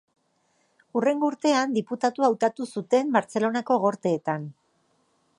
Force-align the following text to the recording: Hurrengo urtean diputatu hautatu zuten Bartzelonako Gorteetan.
Hurrengo 0.99 1.27
urtean 1.33 1.75
diputatu 1.75 2.25
hautatu 2.29 2.67
zuten 2.77 3.11
Bartzelonako 3.17 3.77
Gorteetan. 3.83 4.49